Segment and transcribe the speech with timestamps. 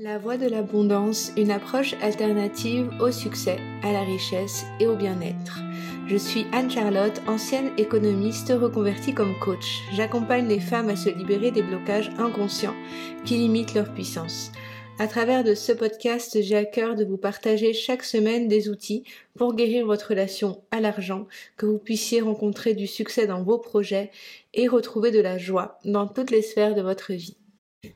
[0.00, 5.58] La voie de l'abondance, une approche alternative au succès, à la richesse et au bien-être.
[6.06, 9.80] Je suis Anne-Charlotte, ancienne économiste reconvertie comme coach.
[9.92, 12.76] J'accompagne les femmes à se libérer des blocages inconscients
[13.24, 14.52] qui limitent leur puissance.
[15.00, 19.02] À travers de ce podcast, j'ai à cœur de vous partager chaque semaine des outils
[19.34, 21.26] pour guérir votre relation à l'argent,
[21.56, 24.12] que vous puissiez rencontrer du succès dans vos projets
[24.54, 27.36] et retrouver de la joie dans toutes les sphères de votre vie.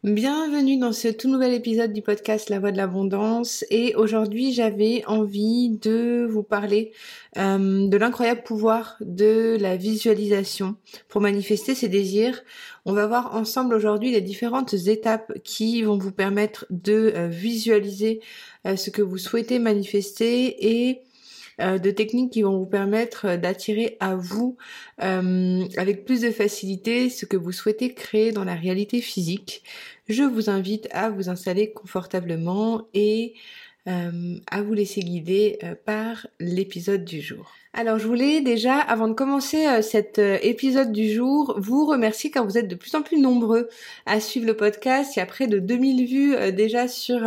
[0.04, 5.04] Bienvenue dans ce tout nouvel épisode du podcast La Voix de l'Abondance et aujourd'hui j'avais
[5.08, 6.92] envie de vous parler
[7.36, 10.76] euh, de l'incroyable pouvoir de la visualisation
[11.08, 12.44] pour manifester ses désirs.
[12.84, 18.20] On va voir ensemble aujourd'hui les différentes étapes qui vont vous permettre de euh, visualiser
[18.68, 21.02] euh, ce que vous souhaitez manifester et
[21.60, 24.56] euh, de techniques qui vont vous permettre euh, d'attirer à vous
[25.02, 29.62] euh, avec plus de facilité ce que vous souhaitez créer dans la réalité physique.
[30.08, 33.34] Je vous invite à vous installer confortablement et
[33.86, 37.52] à vous laisser guider par l'épisode du jour.
[37.74, 42.30] Alors je voulais déjà, avant de commencer euh, cet euh, épisode du jour, vous remercier
[42.30, 43.70] car vous êtes de plus en plus nombreux
[44.04, 45.16] à suivre le podcast.
[45.16, 47.22] Il y a près de 2000 vues euh, déjà sur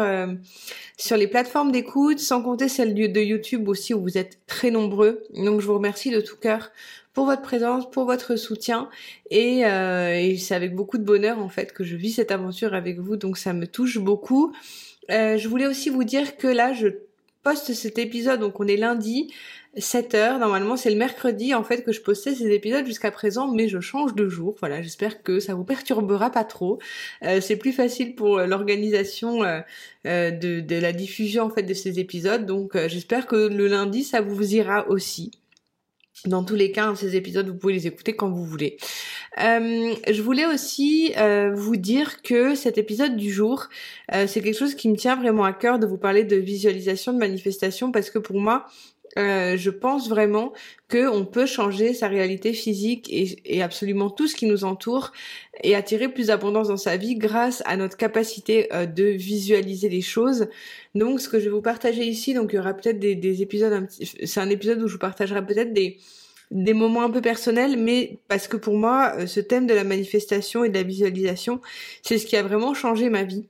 [0.98, 5.24] sur les plateformes d'écoute, sans compter celle de YouTube aussi où vous êtes très nombreux.
[5.34, 6.72] Donc je vous remercie de tout cœur
[7.14, 8.90] pour votre présence, pour votre soutien
[9.32, 13.00] et, et c'est avec beaucoup de bonheur en fait que je vis cette aventure avec
[13.00, 13.18] vous.
[13.18, 14.54] Donc ça me touche beaucoup.
[15.10, 16.88] Je voulais aussi vous dire que là je
[17.44, 19.32] poste cet épisode, donc on est lundi.
[19.78, 20.40] 7 heures.
[20.40, 23.80] Normalement, c'est le mercredi en fait que je postais ces épisodes jusqu'à présent, mais je
[23.80, 24.56] change de jour.
[24.60, 26.80] Voilà, j'espère que ça vous perturbera pas trop.
[27.24, 29.62] Euh, c'est plus facile pour euh, l'organisation euh,
[30.04, 32.46] de, de, la diffusion en fait de ces épisodes.
[32.46, 35.32] Donc, j'espère que le lundi, ça vous ira aussi.
[36.26, 38.78] Dans tous les cas, ces épisodes, vous pouvez les écouter quand vous voulez.
[39.38, 41.14] je voulais aussi
[41.54, 43.68] vous dire que cet épisode du jour,
[44.12, 47.20] c'est quelque chose qui me tient vraiment à cœur de vous parler de visualisation, de
[47.20, 48.66] manifestation, parce que pour moi,
[49.18, 50.52] euh, je pense vraiment
[50.90, 55.14] que on peut changer sa réalité physique et, absolument tout ce qui nous entoure
[55.64, 60.02] et attirer plus d'abondance dans sa vie grâce à notre capacité euh, de visualiser les
[60.02, 60.48] choses.
[60.96, 63.88] Donc, ce que je vais vous partager ici, donc il y aura peut-être des, épisodes,
[63.90, 65.98] c'est un épisode où je vous partagerai peut-être des
[66.52, 69.84] des moments un peu personnels, mais parce que pour moi, euh, ce thème de la
[69.84, 71.60] manifestation et de la visualisation,
[72.04, 73.48] c'est ce qui a vraiment changé ma vie.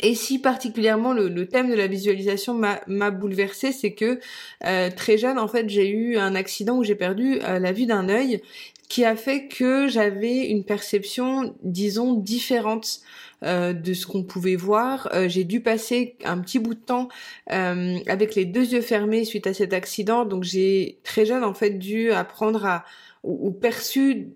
[0.00, 4.20] Et si particulièrement le, thème de la visualisation m'a bouleversée, c'est que
[4.64, 7.86] euh, très jeune, en fait, j'ai eu un accident où j'ai perdu euh, la vue
[7.86, 8.40] d'un œil,
[8.88, 13.00] qui a fait que j'avais une perception, disons, différente
[13.44, 15.10] euh, de ce qu'on pouvait voir.
[15.26, 17.08] j'ai dû passer un petit bout de temps
[17.48, 21.78] avec les deux yeux fermés suite à cet accident, donc j'ai très jeune en fait
[21.78, 22.84] dû apprendre à
[23.24, 24.28] ou, ou perçu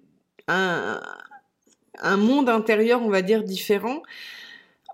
[0.49, 1.01] un,
[2.01, 4.03] un monde intérieur, on va dire, différent.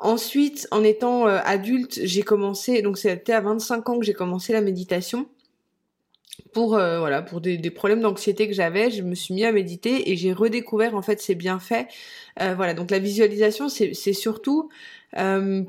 [0.00, 4.52] Ensuite, en étant euh, adulte, j'ai commencé, donc c'était à 25 ans que j'ai commencé
[4.52, 5.26] la méditation.
[6.52, 10.10] Pour euh, voilà, pour des, problèmes d'anxiété que j'avais, je me suis mis à méditer
[10.10, 11.86] et j'ai redécouvert en fait ses bienfaits.
[12.40, 14.70] Euh, voilà, donc la visualisation, c'est surtout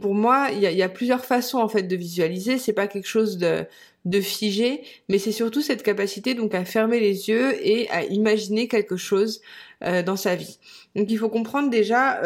[0.01, 2.57] pour moi, il y a, y a, plusieurs façons en fait de visualiser.
[2.57, 3.65] C'est pas quelque chose de
[4.05, 8.67] de figé, mais c'est surtout cette capacité donc à fermer les yeux et à imaginer
[8.67, 9.41] quelque chose
[9.81, 10.59] dans sa vie.
[10.95, 12.21] Donc il faut comprendre déjà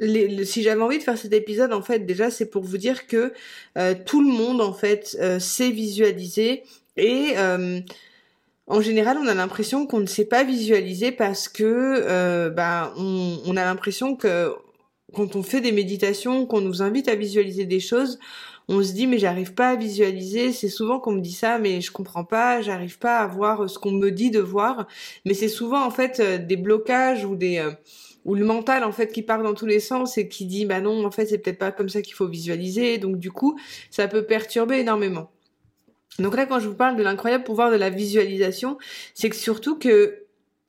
[0.00, 3.32] si j'avais envie de faire cet épisode, en fait, déjà, c'est pour vous dire que
[3.78, 6.62] euh, tout le monde, en fait, euh, sait visualiser
[6.96, 7.80] et euh,
[8.66, 13.56] en général, on a l'impression qu'on ne sait pas visualiser parce que bah, on, on
[13.56, 14.52] a l'impression que
[15.14, 18.18] quand on fait des méditations, qu'on nous invite à visualiser des choses,
[18.68, 20.52] on se dit mais j'arrive pas à visualiser.
[20.52, 23.78] C'est souvent qu'on me dit ça, mais je comprends pas, j'arrive pas à voir ce
[23.78, 24.88] qu'on me dit de voir.
[25.24, 27.62] Mais c'est souvent en fait des blocages ou des
[28.26, 30.80] ou le mental en fait qui part dans tous les sens et qui dit bah
[30.80, 33.58] non en fait c'est peut-être pas comme ça qu'il faut visualiser donc du coup
[33.90, 35.30] ça peut perturber énormément.
[36.18, 38.78] Donc là quand je vous parle de l'incroyable pouvoir de la visualisation,
[39.14, 40.25] c'est que surtout que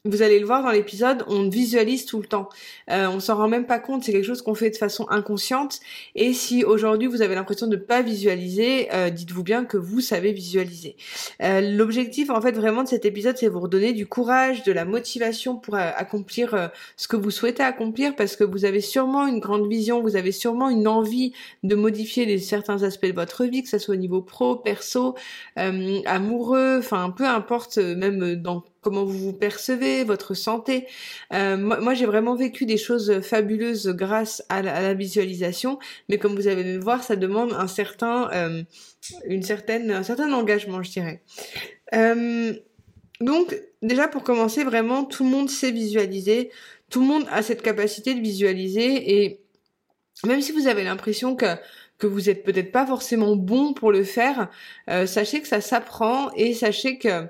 [0.08, 2.50] vous allez le voir dans l'épisode, on visualise tout le temps.
[2.90, 5.80] Euh, on s'en rend même pas compte, c'est quelque chose qu'on fait de façon inconsciente.
[6.16, 10.02] Et si aujourd'hui vous avez l'impression de ne pas visualiser, euh, dites-vous bien que vous
[10.02, 10.96] savez visualiser.
[11.42, 14.86] Euh, l'objectif en fait vraiment de cet épisode, c'est vous redonner du courage, de la
[14.86, 19.40] motivation pour euh, accomplir ce que vous souhaitez accomplir, parce que vous avez sûrement une
[19.40, 21.34] grande vision, vous avez sûrement une envie
[21.64, 25.16] de modifier les, certains aspects de votre vie, que ce soit au niveau pro, perso,
[25.56, 30.88] amoureux, enfin peu importe, même dans comment vous vous percevez, votre santé.
[31.34, 36.48] Euh, moi, j'ai vraiment vécu des choses fabuleuses grâce à la, visualisation, mais comme vous
[36.48, 38.64] allez le voir, ça demande un certain, euh,
[39.26, 41.22] une certaine, un certain engagement, je dirais.
[41.94, 42.54] Euh,
[43.20, 46.50] donc, déjà pour commencer, vraiment, tout le monde sait visualiser,
[46.90, 49.42] tout le monde a cette capacité de visualiser et
[50.26, 51.46] même si vous avez l'impression que
[51.98, 54.52] que vous êtes peut-être pas forcément bon pour le faire,
[55.08, 57.28] sachez que ça s'apprend et sachez que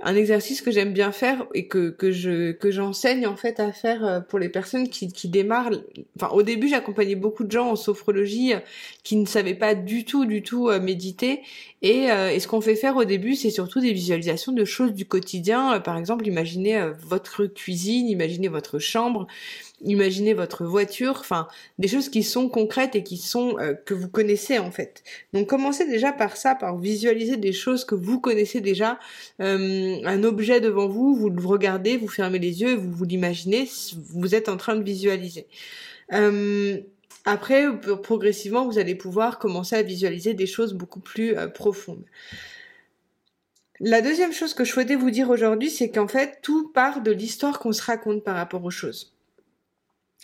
[0.00, 3.72] un exercice que j'aime bien faire et que, que je que j'enseigne en fait à
[3.72, 5.70] faire euh, pour les personnes qui, qui démarrent.
[6.16, 8.60] Enfin, au début, j'accompagnais beaucoup de gens en sophrologie euh,
[9.02, 11.42] qui ne savaient pas du tout, du tout euh, méditer.
[11.82, 15.04] Et, et ce qu'on fait faire au début, c'est surtout des visualisations de choses du
[15.04, 15.78] quotidien.
[15.78, 19.28] Par exemple, imaginez votre cuisine, imaginez votre chambre,
[19.82, 21.48] imaginez votre voiture, enfin
[21.78, 25.02] des choses qui sont concrètes et qui sont que vous connaissez en fait.
[25.32, 28.98] Donc commencez déjà par ça, par visualiser des choses que vous connaissez déjà.
[29.40, 33.68] Euh, un objet devant vous, vous le regardez, vous fermez les yeux, vous vous l'imaginez,
[34.14, 35.46] vous êtes en train de visualiser.
[36.12, 36.78] Euh,
[37.24, 37.66] après,
[38.02, 42.04] progressivement, vous allez pouvoir commencer à visualiser des choses beaucoup plus euh, profondes.
[43.80, 47.12] La deuxième chose que je souhaitais vous dire aujourd'hui, c'est qu'en fait, tout part de
[47.12, 49.12] l'histoire qu'on se raconte par rapport aux choses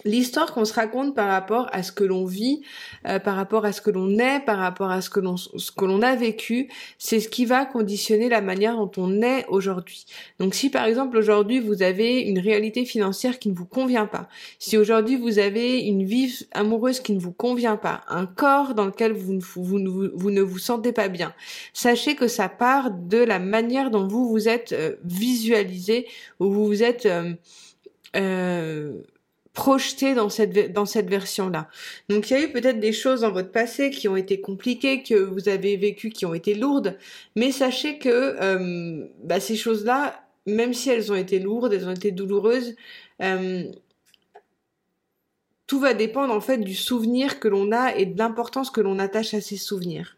[0.05, 2.63] l'histoire qu'on se raconte par rapport à ce que l'on vit,
[3.07, 5.71] euh, par rapport à ce que l'on est, par rapport à ce que l'on ce
[5.71, 6.69] que l'on a vécu,
[6.99, 10.05] c'est ce qui va conditionner la manière dont on est aujourd'hui.
[10.41, 14.29] Donc si par exemple aujourd'hui vous avez une réalité financière qui ne vous convient pas,
[14.59, 18.87] si aujourd'hui vous avez une vie amoureuse qui ne vous convient pas, un corps dans
[18.87, 21.35] lequel vous, vous, vous, ne vous sentez pas bien,
[21.73, 26.07] sachez que ça part de la manière dont vous vous êtes euh, visualisé
[26.41, 27.35] ou vous vous êtes euh,
[28.17, 29.01] euh
[29.55, 31.69] projeté dans cette dans cette version là.
[32.09, 35.03] Donc il y a eu peut-être des choses dans votre passé qui ont été compliquées,
[35.03, 36.99] que vous avez vécu, qui ont été lourdes,
[37.37, 41.87] mais sachez que euh, bah, ces choses là, même si elles ont été lourdes, elles
[41.87, 42.75] ont été douloureuses,
[43.23, 43.65] euh,
[45.67, 48.99] tout va dépendre en fait du souvenir que l'on a et de l'importance que l'on
[48.99, 50.17] attache à ces souvenirs.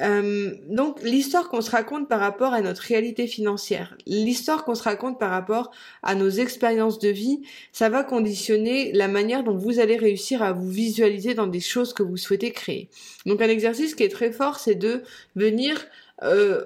[0.00, 4.82] Euh, donc l'histoire qu'on se raconte par rapport à notre réalité financière, l'histoire qu'on se
[4.82, 5.70] raconte par rapport
[6.02, 7.42] à nos expériences de vie,
[7.72, 11.92] ça va conditionner la manière dont vous allez réussir à vous visualiser dans des choses
[11.92, 12.88] que vous souhaitez créer.
[13.26, 15.02] Donc un exercice qui est très fort, c'est de
[15.36, 15.84] venir
[16.22, 16.64] euh,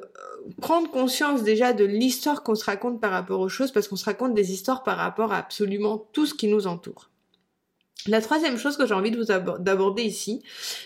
[0.61, 4.05] prendre conscience déjà de l'histoire qu'on se raconte par rapport aux choses, parce qu'on se
[4.05, 7.11] raconte des histoires par rapport à absolument tout ce qui nous entoure.
[8.06, 10.43] La troisième chose que j'ai envie de vous d'aborder ici,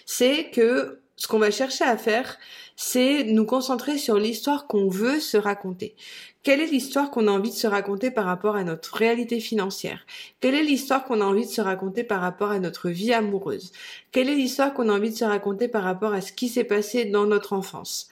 [0.06, 2.38] c'est que ce qu'on va chercher à faire,
[2.76, 5.94] c'est nous concentrer sur l'histoire qu'on veut se raconter.
[6.43, 10.06] Quelle est l'histoire qu'on a envie de se raconter par rapport à notre réalité financière?
[10.40, 13.70] Quelle est l'histoire qu'on a envie de se raconter par rapport à notre vie amoureuse?
[14.12, 16.64] Quelle est l'histoire qu'on a envie de se raconter par rapport à ce qui s'est
[16.64, 18.08] passé dans notre enfance?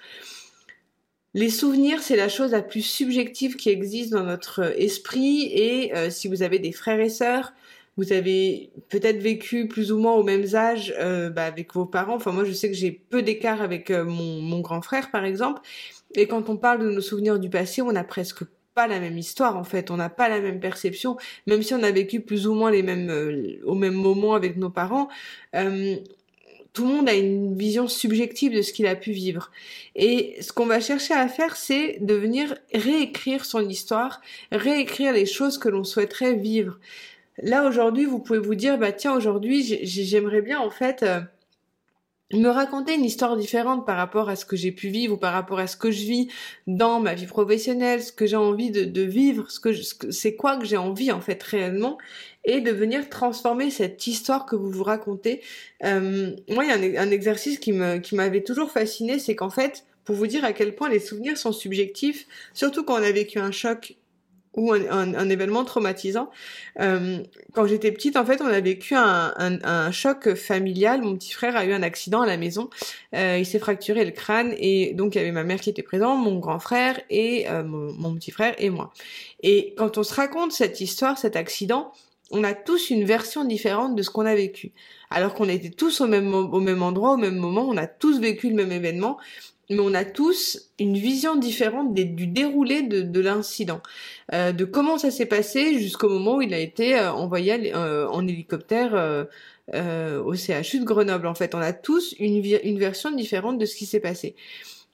[1.33, 6.11] Les souvenirs, c'est la chose la plus subjective qui existe dans notre esprit et euh,
[6.11, 7.55] si vous avez des frères et sœurs,
[7.99, 12.15] vous avez peut-être vécu plus ou moins au même âge euh, bah, avec vos parents.
[12.15, 15.25] Enfin, moi, je sais que j'ai peu d'écart avec euh, mon, mon, grand frère, par
[15.25, 15.61] exemple.
[16.15, 19.19] Et quand on parle de nos souvenirs du passé, on n'a presque pas la même
[19.19, 21.17] histoire en fait, on n'a pas la même perception,
[21.49, 24.57] même si on a vécu plus ou moins les mêmes euh, au même moment avec
[24.57, 25.09] nos parents.
[25.53, 29.51] tout le monde a une vision subjective de ce qu'il a pu vivre.
[29.97, 34.21] Et ce qu'on va chercher à faire, c'est de venir réécrire son histoire,
[34.53, 36.79] réécrire les choses que l'on souhaiterait vivre.
[37.43, 41.21] Là aujourd'hui, vous pouvez vous dire, bah tiens, aujourd'hui, j'aimerais bien en fait euh,
[42.33, 45.33] me raconter une histoire différente par rapport à ce que j'ai pu vivre ou par
[45.33, 46.29] rapport à ce que je vis
[46.67, 50.65] dans ma vie professionnelle, ce que j'ai envie de, vivre, ce que c'est quoi que
[50.65, 51.97] j'ai envie en fait réellement,
[52.45, 55.41] et de venir transformer cette histoire que vous vous racontez.
[55.85, 60.17] Euh, moi, il y a un, exercice qui m'avait toujours fasciné, c'est qu'en fait, pour
[60.17, 63.53] vous dire à quel point les souvenirs sont subjectifs, surtout quand on a vécu un
[63.53, 63.98] choc
[64.59, 66.31] ou un, événement traumatisant.
[66.81, 67.23] Euh,
[67.53, 71.01] quand j'étais petite, en fait, on a vécu un, choc familial.
[71.01, 72.69] Mon petit frère a eu un accident à la maison.
[73.15, 75.83] Euh, il s'est fracturé le crâne et donc il y avait ma mère qui était
[75.83, 78.93] présente, mon grand frère et euh, mon, petit frère et moi.
[79.43, 81.93] Et quand on se raconte cette histoire, cet accident,
[82.33, 84.73] on a tous une version différente de ce qu'on a vécu.
[85.11, 88.19] Alors qu'on était tous au même, au même endroit, au même moment, on a tous
[88.19, 89.19] vécu le même événement,
[89.71, 93.83] mais on a tous une vision différente du déroulé de, l'incident,
[94.33, 98.09] euh, de comment ça s'est passé jusqu'au moment où il a été euh, envoyé euh,
[98.09, 99.27] en hélicoptère
[99.75, 101.27] au CHU de Grenoble.
[101.27, 104.35] En fait, on a tous une, une version différente de ce qui s'est passé.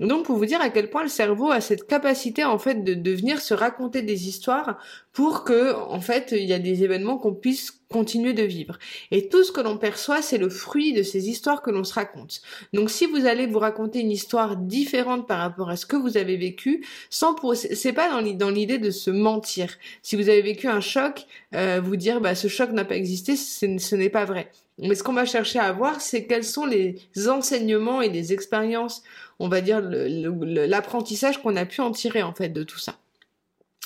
[0.01, 2.95] Donc pour vous dire à quel point le cerveau a cette capacité en fait de,
[2.95, 4.79] de venir se raconter des histoires
[5.13, 8.77] pour que en fait il y a des événements qu'on puisse continuer de vivre.
[9.13, 11.95] Et tout ce que l'on perçoit, c'est le fruit de ces histoires que l'on se
[11.95, 12.43] raconte.
[12.73, 16.17] Donc si vous allez vous raconter une histoire différente par rapport à ce que vous
[16.17, 19.77] avez vécu, sans pour c'est pas dans l'idée de se mentir.
[20.03, 21.25] Si vous avez vécu un choc,
[21.55, 24.51] euh, vous dire bah ce choc n'a pas existé, ce n'est pas vrai.
[24.79, 26.97] Mais ce qu'on va chercher à voir, c'est quels sont les
[27.29, 29.05] enseignements et les expériences,
[29.39, 32.97] on va dire l'apprentissage qu'on a pu en tirer en fait de tout ça.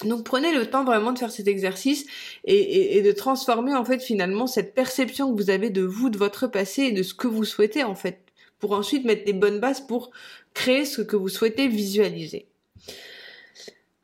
[0.05, 2.07] Donc prenez le temps vraiment de faire cet exercice
[2.45, 6.47] et, de transformer en fait finalement cette perception que vous avez de vous, de votre
[6.47, 8.21] passé et de ce que vous souhaitez en fait,
[8.61, 10.11] pour ensuite mettre des bonnes bases pour
[10.55, 12.47] créer ce que vous souhaitez visualiser.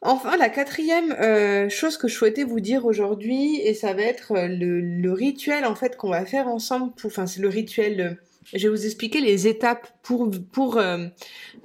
[0.07, 4.33] Enfin, la quatrième euh, chose que je souhaitais vous dire aujourd'hui, et ça va être
[4.33, 6.93] euh, le, rituel en fait qu'on va faire ensemble.
[6.93, 8.19] Pour, enfin, c'est le rituel.
[8.53, 10.81] Euh, je vais vous expliquer les étapes pour pour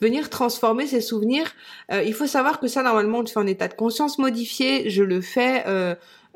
[0.01, 1.53] venir transformer ces souvenirs.
[1.91, 4.89] il faut savoir que ça normalement on le fait en état de conscience modifié.
[4.89, 5.63] Je le fais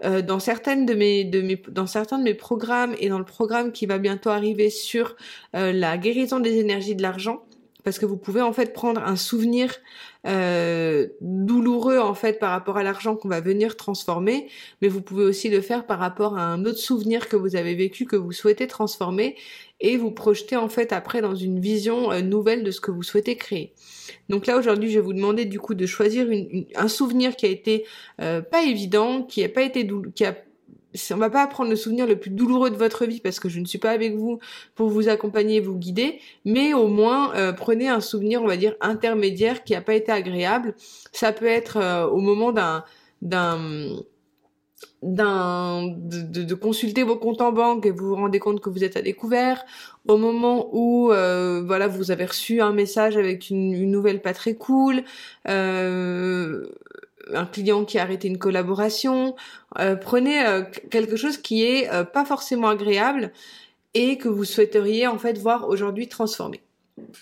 [0.03, 3.71] dans certaines de mes de mes dans certains de mes programmes et dans le programme
[3.71, 5.15] qui va bientôt arriver sur
[5.53, 7.43] la guérison des énergies de l'argent
[7.83, 9.75] parce que vous pouvez en fait prendre un souvenir
[10.25, 14.47] euh, douloureux en fait par rapport à l'argent qu'on va venir transformer,
[14.81, 17.75] mais vous pouvez aussi le faire par rapport à un autre souvenir que vous avez
[17.75, 19.35] vécu que vous souhaitez transformer
[19.81, 23.03] et vous projeter en fait après dans une vision euh, nouvelle de ce que vous
[23.03, 23.73] souhaitez créer.
[24.29, 26.27] Donc là aujourd'hui je vais vous demander du coup de choisir
[26.75, 27.85] un souvenir qui a été
[28.21, 29.85] euh, pas évident, qui a pas été
[30.15, 30.25] qui
[31.12, 33.59] on va pas prendre le souvenir le plus douloureux de votre vie parce que je
[33.59, 34.39] ne suis pas avec vous
[34.75, 38.75] pour vous accompagner, vous guider, mais au moins euh, prenez un souvenir, on va dire
[38.81, 40.75] intermédiaire qui n'a pas été agréable.
[41.12, 42.83] Ça peut être euh, au moment d'un
[43.21, 44.03] d'un
[45.01, 48.97] d'un de, consulter vos comptes en banque et vous vous rendez compte que vous êtes
[48.97, 49.65] à découvert
[50.07, 54.33] au moment où euh, voilà vous avez reçu un message avec une, une nouvelle pas
[54.33, 55.03] très cool
[55.50, 56.65] euh,
[57.34, 59.36] un client qui a arrêté une collaboration.
[59.80, 63.32] Euh, prenez euh, quelque chose qui est euh, pas forcément agréable
[63.94, 66.62] et que vous souhaiteriez en fait voir aujourd'hui transformé.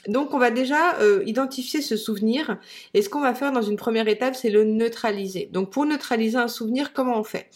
[0.07, 2.57] Donc on va déjà identifier ce souvenir
[2.93, 5.49] et ce qu'on va faire dans une première étape c'est le neutraliser.
[5.53, 7.47] Donc pour neutraliser un souvenir comment on fait?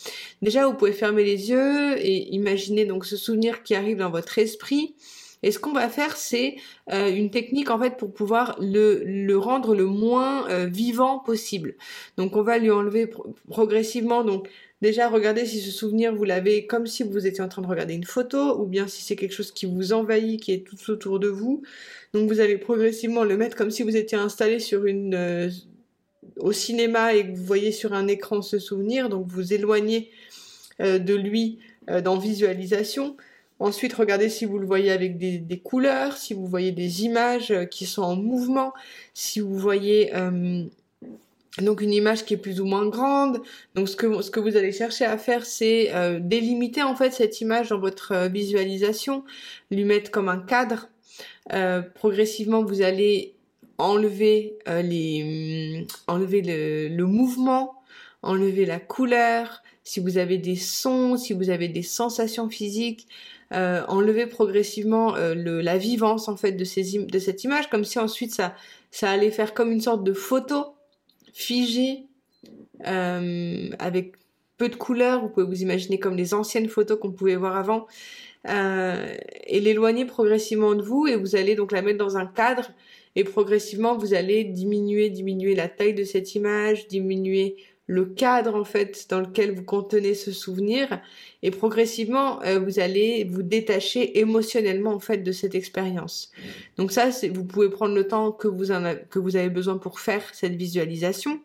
[0.42, 4.38] Déjà vous pouvez fermer les yeux et imaginer donc ce souvenir qui arrive dans votre
[4.40, 4.96] esprit
[5.46, 6.56] et ce qu'on va faire, c'est
[6.92, 11.76] euh, une technique en fait pour pouvoir le, rendre le moins euh, vivant possible.
[12.18, 13.08] Donc on va lui enlever
[13.48, 14.24] progressivement.
[14.24, 14.50] Donc
[14.82, 17.94] déjà regardez si ce souvenir vous l'avez comme si vous étiez en train de regarder
[17.94, 21.20] une photo ou bien si c'est quelque chose qui vous envahit, qui est tout autour
[21.20, 21.62] de vous.
[22.14, 25.52] Donc vous allez progressivement le mettre comme si vous étiez installé sur une euh,
[26.38, 29.10] au cinéma et que vous voyez sur un écran ce souvenir.
[29.10, 30.10] Donc vous éloignez
[30.80, 31.60] de lui
[32.04, 33.16] dans visualisation.
[33.60, 37.66] Ensuite, regardez si vous le voyez avec des, couleurs, si vous voyez des images euh,
[37.66, 38.74] qui sont en mouvement,
[39.14, 40.64] si vous voyez euh,
[41.60, 43.42] donc une image qui est plus ou moins grande.
[43.74, 47.12] Donc ce que, ce que vous allez chercher à faire, c'est euh, délimiter en fait
[47.12, 49.24] cette image dans votre visualisation,
[49.72, 50.90] lui mettre comme un cadre.
[51.94, 53.36] progressivement, vous allez
[53.78, 57.82] enlever les enlever le, le mouvement,
[58.22, 63.08] enlever la couleur, si vous avez des sons, si vous avez des sensations physiques,
[63.54, 68.56] euh, enlever progressivement euh, la vivance en fait de, cette image, comme si ensuite ça,
[69.02, 70.74] allait faire comme une sorte de photo
[71.32, 72.08] figée
[72.88, 74.14] euh, avec
[74.58, 75.22] peu de couleurs.
[75.22, 77.88] Vous pouvez vous imaginer comme les anciennes photos qu'on pouvait voir avant.
[78.48, 82.70] Et l'éloigner progressivement de vous et vous allez donc la mettre dans un cadre
[83.16, 87.56] et progressivement vous allez diminuer, diminuer la taille de cette image, diminuer
[87.88, 91.02] le cadre en fait dans lequel vous contenez ce souvenir
[91.44, 96.32] et progressivement euh, vous allez vous détacher émotionnellement en fait de cette expérience.
[96.78, 99.78] Donc ça c'est vous pouvez prendre le temps que vous en que vous avez besoin
[99.78, 101.40] pour faire cette visualisation.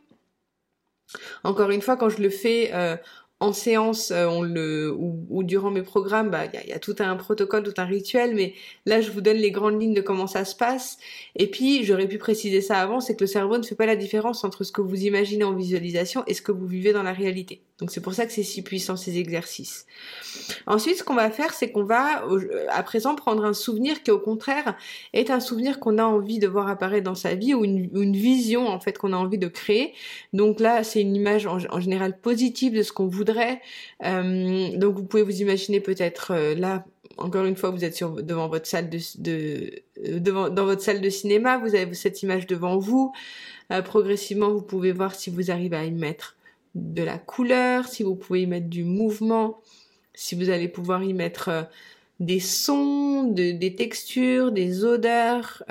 [1.42, 2.96] Encore une fois, quand je le fais euh,
[3.40, 7.16] en séance euh, on le ou, durant mes programmes bah il y a, tout un
[7.16, 8.54] protocole tout un rituel mais
[8.86, 10.98] là je vous donne les grandes lignes de comment ça se passe.
[11.36, 13.96] Et puis j'aurais pu préciser ça avant c'est que le cerveau ne fait pas la
[13.96, 17.12] différence entre ce que vous imaginez en visualisation et ce que vous vivez dans la
[17.12, 19.86] réalité donc c'est pour ça que c'est si puissant ces exercices.
[20.66, 22.24] Ensuite ce qu'on va faire c'est qu'on va
[22.68, 24.76] à présent prendre un souvenir qui au contraire
[25.14, 28.68] est un souvenir qu'on a envie de voir apparaître dans sa vie ou une, vision
[28.68, 29.94] en fait qu'on a envie de créer.
[30.32, 33.60] Donc là c'est une image en, général positive de ce qu'on voudrait.
[34.04, 36.84] Euh, donc vous pouvez vous imaginer peut-être euh, là,
[37.16, 41.58] encore une fois, vous êtes devant votre salle de, euh, dans votre salle de cinéma,
[41.58, 43.12] vous avez cette image devant vous.
[43.84, 46.36] progressivement, vous pouvez voir si vous arrivez à y mettre
[46.74, 49.60] de la couleur, si vous pouvez y mettre du mouvement,
[50.14, 51.68] si vous allez pouvoir y mettre
[52.20, 55.64] des sons, de, des textures, des odeurs.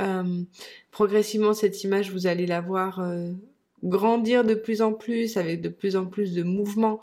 [0.92, 3.02] progressivement, cette image, vous allez la voir
[3.84, 7.00] grandir de plus en plus avec de plus en plus de mouvements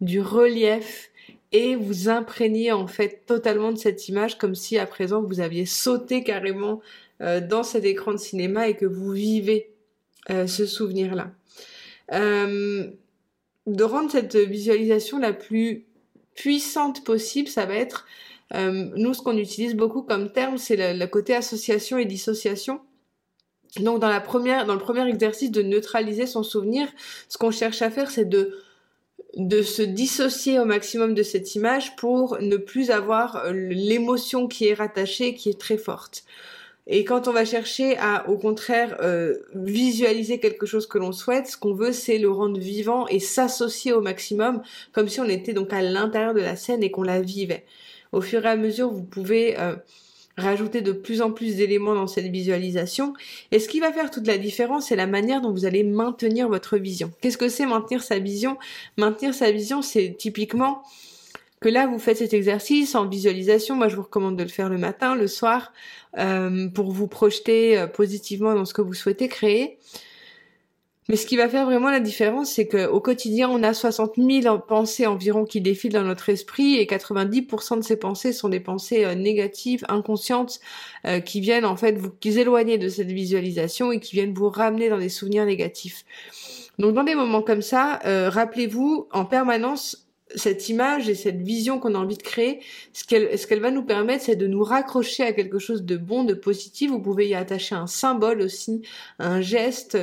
[0.00, 1.10] du relief
[1.52, 5.66] et vous imprégnez en fait totalement de cette image comme si à présent vous aviez
[5.66, 6.80] sauté carrément
[7.20, 9.70] euh, dans cet écran de cinéma et que vous vivez
[10.30, 11.32] euh, ce souvenir-là.
[12.12, 12.90] Euh,
[13.74, 15.86] de rendre cette visualisation la plus
[16.34, 18.06] puissante possible, ça va être,
[18.54, 22.80] nous ce qu'on utilise beaucoup comme terme, c'est le, côté association et dissociation.
[23.78, 26.88] Donc dans la première, dans le premier exercice de neutraliser son souvenir,
[27.28, 28.56] ce qu'on cherche à faire, c'est de
[29.36, 34.74] de se dissocier au maximum de cette image pour ne plus avoir l'émotion qui est
[34.74, 36.24] rattachée, qui est très forte.
[36.92, 41.46] Et quand on va chercher à, au contraire, euh, visualiser quelque chose que l'on souhaite,
[41.46, 45.52] ce qu'on veut, c'est le rendre vivant et s'associer au maximum, comme si on était
[45.52, 47.64] donc à l'intérieur de la scène et qu'on la vivait.
[48.10, 49.76] Au fur et à mesure, vous pouvez euh,
[50.36, 53.14] rajouter de plus en plus d'éléments dans cette visualisation.
[53.52, 56.48] Et ce qui va faire toute la différence, c'est la manière dont vous allez maintenir
[56.48, 57.12] votre vision.
[57.20, 58.58] Qu'est-ce que c'est maintenir sa vision?
[58.96, 60.82] Maintenir sa vision, c'est typiquement
[61.60, 63.76] que là, vous faites cet exercice en visualisation.
[63.76, 65.72] Moi, je vous recommande de le faire le matin, le soir,
[66.18, 69.78] euh, pour vous projeter euh, positivement dans ce que vous souhaitez créer.
[71.10, 74.58] Mais ce qui va faire vraiment la différence, c'est qu'au quotidien, on a 60 000
[74.60, 79.04] pensées environ qui défilent dans notre esprit et 90% de ces pensées sont des pensées
[79.04, 80.60] euh, négatives, inconscientes,
[81.24, 84.98] qui viennent en fait vous éloigner de cette visualisation et qui viennent vous ramener dans
[84.98, 86.04] des souvenirs négatifs.
[86.78, 91.94] Donc dans des moments comme ça, rappelez-vous en permanence cette image et cette vision qu'on
[91.94, 92.60] a envie de créer,
[92.92, 95.96] ce qu'elle ce qu'elle va nous permettre, c'est de nous raccrocher à quelque chose de
[95.96, 96.90] bon, de positif.
[96.90, 98.82] Vous pouvez y attacher un symbole aussi,
[99.18, 99.98] un geste,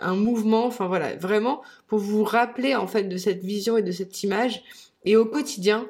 [0.00, 3.92] un mouvement, enfin voilà, vraiment pour vous rappeler en fait de cette vision et de
[3.92, 4.62] cette image.
[5.04, 5.88] Et au quotidien,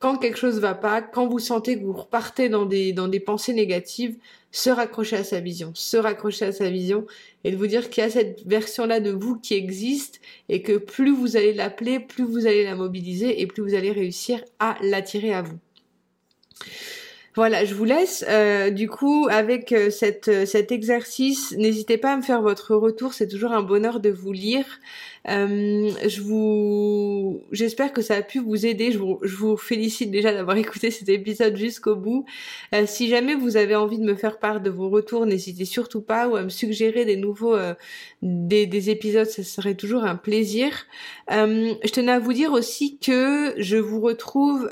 [0.00, 3.20] quand quelque chose va pas, quand vous sentez que vous repartez dans des, dans des
[3.20, 4.16] pensées négatives,
[4.50, 7.06] se raccrocher à sa vision, se raccrocher à sa vision
[7.44, 10.78] et de vous dire qu'il y a cette version-là de vous qui existe et que
[10.78, 14.76] plus vous allez l'appeler, plus vous allez la mobiliser et plus vous allez réussir à
[14.82, 15.58] l'attirer à vous.
[17.36, 19.88] Voilà, je vous laisse euh, du coup avec euh,
[20.28, 21.54] euh, cet exercice.
[21.56, 24.64] N'hésitez pas à me faire votre retour, c'est toujours un bonheur de vous lire.
[25.26, 28.90] je vous, j'espère que ça a pu vous aider.
[28.90, 32.24] Je vous, félicite déjà d'avoir écouté cet épisode jusqu'au bout.
[32.86, 36.26] si jamais vous avez envie de me faire part de vos retours, n'hésitez surtout pas
[36.26, 37.56] ou à me suggérer des nouveaux,
[38.22, 40.72] des, épisodes, ça serait toujours un plaisir.
[41.30, 44.68] je tenais à vous dire aussi que je vous retrouve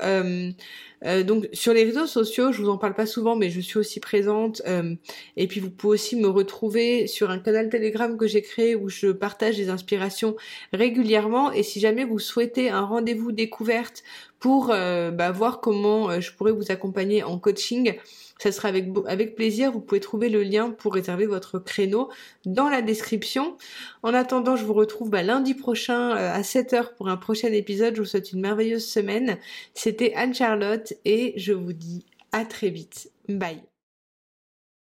[1.05, 3.77] euh, donc sur les réseaux sociaux, je vous en parle pas souvent, mais je suis
[3.77, 4.61] aussi présente.
[4.67, 4.95] Euh,
[5.37, 8.89] et puis vous pouvez aussi me retrouver sur un canal Telegram que j'ai créé où
[8.89, 10.35] je partage des inspirations
[10.73, 11.51] régulièrement.
[11.51, 14.03] Et si jamais vous souhaitez un rendez-vous découverte
[14.39, 17.95] pour euh, bah, voir comment je pourrais vous accompagner en coaching,
[18.39, 19.71] ça sera avec, plaisir.
[19.71, 22.09] Vous pouvez trouver le lien pour réserver votre créneau
[22.45, 23.57] dans la description.
[24.01, 27.95] En attendant, je vous retrouve bah, lundi prochain euh, à 7h pour un prochain épisode.
[27.95, 29.37] Je vous souhaite une merveilleuse semaine.
[29.73, 33.11] C'était Anne-Charlotte et je vous dis à très vite.
[33.27, 33.68] Bye.